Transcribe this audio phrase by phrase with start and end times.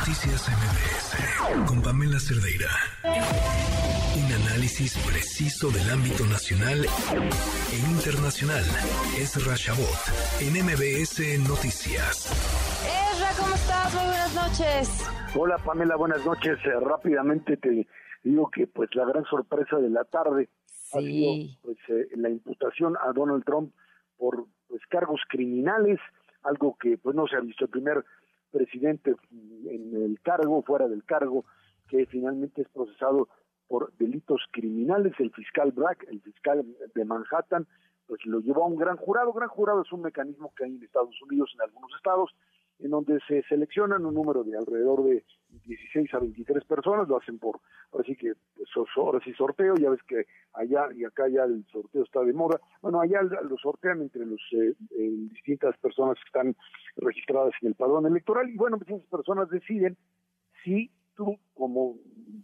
[0.00, 2.70] Noticias MBS con Pamela Cerdeira.
[3.04, 8.64] Un análisis preciso del ámbito nacional e internacional.
[9.20, 10.00] Es Rashabot
[10.40, 12.32] en MBS Noticias.
[13.12, 13.94] Ezra, ¿cómo estás?
[13.94, 15.06] Muy buenas noches.
[15.36, 16.56] Hola Pamela, buenas noches.
[16.64, 17.86] Eh, rápidamente te
[18.24, 20.48] digo que pues la gran sorpresa de la tarde
[20.94, 23.74] ha sido pues eh, la imputación a Donald Trump
[24.16, 26.00] por pues cargos criminales,
[26.42, 27.66] algo que pues no se ha visto.
[27.66, 28.02] El primer
[28.50, 31.44] presidente en el cargo, fuera del cargo,
[31.88, 33.28] que finalmente es procesado
[33.68, 35.12] por delitos criminales.
[35.18, 37.66] El fiscal Brack, el fiscal de Manhattan,
[38.06, 39.32] pues lo llevó a un gran jurado.
[39.32, 42.30] Gran jurado es un mecanismo que hay en Estados Unidos, en algunos estados,
[42.82, 45.24] en donde se seleccionan un número de alrededor de
[45.64, 47.60] 16 a 23 personas, lo hacen por,
[47.92, 51.64] ahora sí que, pues, ahora sí sorteo, ya ves que allá y acá ya el
[51.70, 54.74] sorteo está de moda, bueno, allá lo sortean entre los eh,
[55.32, 56.56] distintas personas que están
[56.96, 59.96] registradas en el padrón electoral, y bueno, pues esas personas deciden
[60.64, 61.96] si tú, como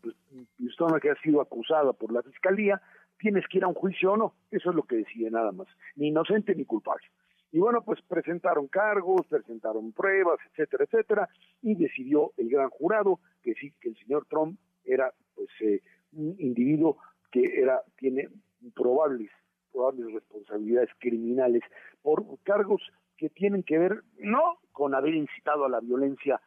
[0.00, 0.14] pues,
[0.58, 2.80] persona que ha sido acusada por la fiscalía,
[3.18, 5.68] tienes que ir a un juicio o no, eso es lo que decide nada más,
[5.96, 7.06] ni inocente ni culpable.
[7.52, 11.28] Y bueno, pues presentaron cargos, presentaron pruebas, etcétera, etcétera,
[11.60, 16.34] y decidió el gran jurado que sí, que el señor Trump era pues eh, un
[16.38, 16.96] individuo
[17.30, 18.28] que era tiene
[18.74, 19.30] probables
[19.72, 21.62] probables responsabilidades criminales
[22.02, 22.82] por cargos
[23.16, 26.40] que tienen que ver no con haber incitado a la violencia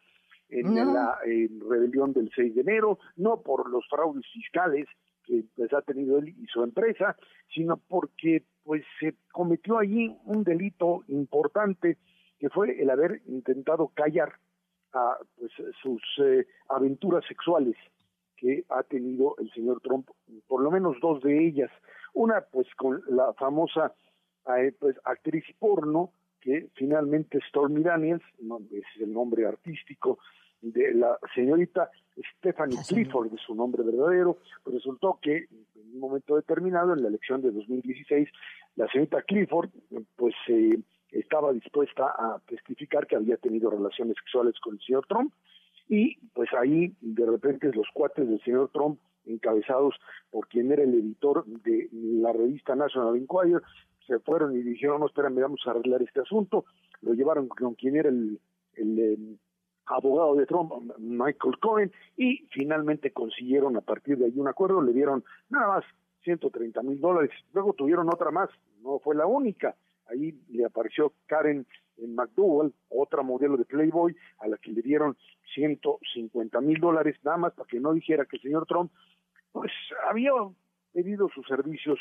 [0.48, 1.18] en la
[1.68, 4.86] rebelión del 6 de enero, no por los fraudes fiscales
[5.26, 7.16] que pues, ha tenido él y su empresa,
[7.54, 11.98] sino porque pues se cometió allí un delito importante
[12.38, 14.32] que fue el haber intentado callar
[14.92, 15.52] a pues,
[15.82, 17.76] sus eh, aventuras sexuales
[18.36, 20.08] que ha tenido el señor Trump,
[20.46, 21.70] por lo menos dos de ellas.
[22.12, 23.94] Una, pues, con la famosa
[24.58, 28.22] eh, pues, actriz porno, que finalmente Stormy Daniels,
[28.70, 30.18] es el nombre artístico
[30.60, 31.90] de la señorita
[32.46, 37.42] Stephanie Clifford, de su nombre verdadero, pues resultó que un momento determinado, en la elección
[37.42, 38.28] de 2016,
[38.76, 39.70] la señorita Clifford,
[40.14, 40.78] pues eh,
[41.10, 45.32] estaba dispuesta a testificar que había tenido relaciones sexuales con el señor Trump,
[45.88, 49.96] y pues ahí de repente los cuates del señor Trump, encabezados
[50.30, 53.62] por quien era el editor de la revista National Enquirer,
[54.06, 56.64] se fueron y dijeron, no, espérame, vamos a arreglar este asunto,
[57.02, 58.38] lo llevaron con quien era el,
[58.74, 59.38] el em,
[59.86, 64.92] abogado de Trump, Michael Cohen, y finalmente consiguieron a partir de ahí un acuerdo, le
[64.92, 65.84] dieron nada más
[66.24, 68.50] 130 mil dólares, luego tuvieron otra más,
[68.82, 69.76] no fue la única,
[70.08, 71.66] ahí le apareció Karen
[71.98, 75.16] McDowell, otra modelo de Playboy, a la que le dieron
[75.54, 78.90] 150 mil dólares, nada más para que no dijera que el señor Trump,
[79.52, 79.72] pues
[80.08, 80.32] había
[80.92, 81.98] pedido sus servicios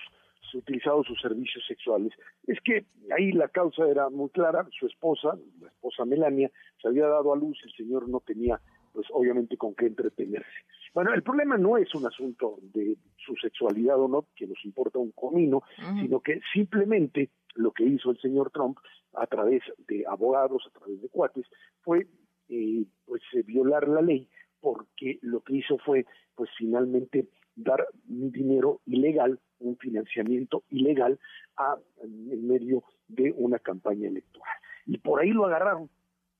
[0.55, 2.11] utilizado sus servicios sexuales.
[2.47, 2.85] Es que
[3.17, 6.49] ahí la causa era muy clara, su esposa, la esposa Melania,
[6.81, 8.59] se había dado a luz, el señor no tenía,
[8.93, 10.49] pues obviamente con qué entretenerse.
[10.93, 14.97] Bueno, el problema no es un asunto de su sexualidad o no, que nos importa
[14.97, 15.63] un comino,
[15.99, 18.77] sino que simplemente lo que hizo el señor Trump
[19.13, 21.45] a través de abogados, a través de cuates,
[21.81, 22.07] fue
[22.47, 24.29] eh, pues eh, violar la ley
[24.65, 31.19] porque lo que hizo fue pues finalmente dar dinero ilegal, un financiamiento ilegal
[31.55, 34.57] a, en medio de una campaña electoral.
[34.87, 35.91] Y por ahí lo agarraron.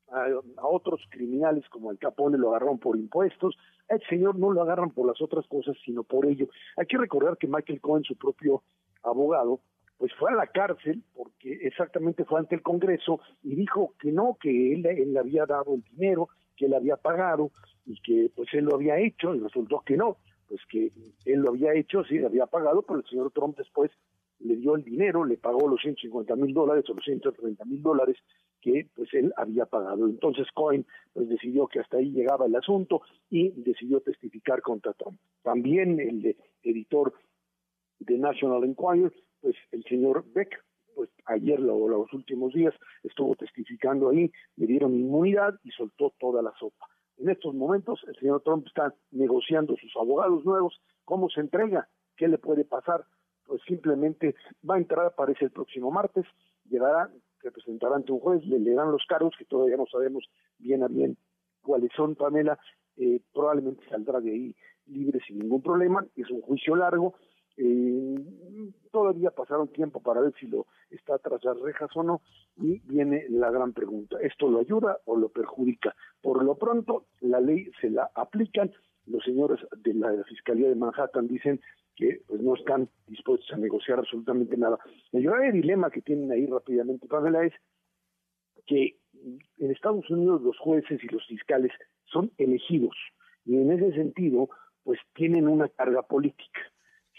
[0.09, 0.27] A,
[0.63, 3.55] otros criminales como el Capone lo agarraron por impuestos,
[3.89, 6.47] el señor no lo agarran por las otras cosas, sino por ello.
[6.77, 8.63] Hay que recordar que Michael Cohen, su propio
[9.03, 9.59] abogado,
[9.99, 14.35] pues fue a la cárcel porque exactamente fue ante el Congreso y dijo que no,
[14.41, 17.51] que él, él había dado el dinero, que él había pagado
[17.85, 20.17] y que pues él lo había hecho y resultó que no
[20.47, 20.91] pues que
[21.25, 23.91] él lo había hecho, sí, le había pagado, pero el señor Trump después
[24.39, 28.17] le dio el dinero, le pagó los 150 mil dólares o los 130 mil dólares
[28.61, 30.07] que pues él había pagado.
[30.07, 35.19] Entonces Cohen pues decidió que hasta ahí llegaba el asunto y decidió testificar contra Trump.
[35.41, 37.13] También el editor
[37.99, 40.63] de National Enquirer, pues el señor Beck,
[40.95, 42.73] pues ayer o los últimos días
[43.03, 46.88] estuvo testificando ahí, le dieron inmunidad y soltó toda la sopa.
[47.17, 52.28] En estos momentos el señor Trump está negociando sus abogados nuevos, cómo se entrega, qué
[52.28, 53.05] le puede pasar.
[53.46, 54.35] Pues simplemente
[54.67, 56.25] va a entrar, aparece el próximo martes,
[56.67, 57.11] llegará,
[57.41, 60.25] se presentará ante un juez, le leerán los cargos, que todavía no sabemos
[60.58, 61.16] bien a bien
[61.61, 62.58] cuáles son, Pamela,
[62.96, 64.55] eh, probablemente saldrá de ahí
[64.85, 67.16] libre sin ningún problema, es un juicio largo,
[67.58, 68.16] eh,
[69.05, 72.22] todavía pasaron tiempo para ver si lo está tras las rejas o no,
[72.57, 75.96] y viene la gran pregunta, ¿esto lo ayuda o lo perjudica?
[76.23, 78.72] Por lo pronto, la ley se la aplican,
[79.05, 81.61] los señores de la Fiscalía de Manhattan dicen
[81.96, 84.79] que pues, no están dispuestos a negociar absolutamente nada.
[85.11, 87.53] El grave dilema que tienen ahí rápidamente, Pamela, es
[88.66, 88.97] que
[89.59, 91.72] en Estados Unidos los jueces y los fiscales
[92.05, 92.96] son elegidos
[93.46, 94.49] y en ese sentido
[94.84, 96.59] pues tienen una carga política.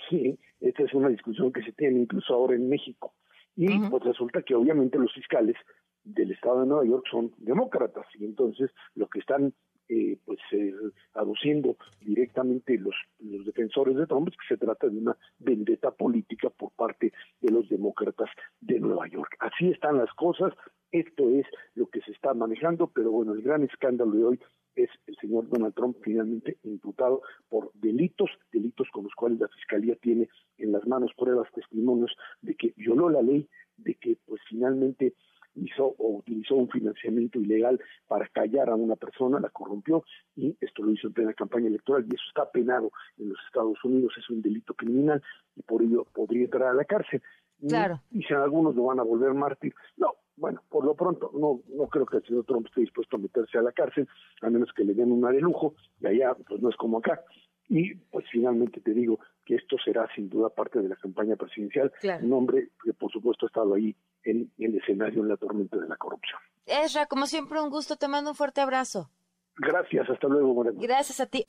[0.09, 3.15] Sí, esta es una discusión que se tiene incluso ahora en México.
[3.57, 5.57] Y pues resulta que obviamente los fiscales
[6.05, 9.55] del estado de Nueva York son demócratas y entonces lo que están
[9.89, 10.75] eh, pues eh,
[11.15, 16.51] aduciendo directamente los, los defensores de Trump es que se trata de una vendetta política
[16.51, 18.29] por parte de los demócratas
[18.61, 19.37] de Nueva York.
[19.39, 20.53] Así están las cosas,
[21.01, 24.41] esto es lo que se está manejando, pero bueno, el gran escándalo de hoy
[24.75, 29.97] es el señor Donald Trump finalmente imputado por delitos, delitos con los cuales la Fiscalía
[29.97, 30.29] tiene
[30.59, 33.49] en las manos pruebas, testimonios de que violó la ley,
[33.79, 35.15] de que pues finalmente
[35.57, 40.05] hizo o utilizó un financiamiento ilegal para callar a una persona, la corrompió
[40.35, 43.83] y esto lo hizo en plena campaña electoral y eso está penado en los Estados
[43.83, 45.23] Unidos, es un delito criminal
[45.57, 47.23] y por ello podría entrar a la cárcel.
[47.67, 48.03] Claro.
[48.11, 51.89] Y, si algunos lo van a volver mártir, no, bueno, por lo pronto no no
[51.89, 54.09] creo que el señor Trump esté dispuesto a meterse a la cárcel,
[54.43, 57.23] a menos que le den una de lujo, y allá pues no es como acá.
[57.69, 61.93] Y pues finalmente te digo que esto será sin duda parte de la campaña presidencial,
[62.23, 65.89] un hombre que por supuesto ha estado ahí en, el escenario, en la tormenta de
[65.89, 66.39] la corrupción.
[66.67, 69.11] Esra, como siempre un gusto, te mando un fuerte abrazo.
[69.57, 70.79] Gracias, hasta luego, Moreno.
[70.81, 71.45] Gracias a ti.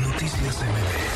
[0.00, 1.07] Noticias MBS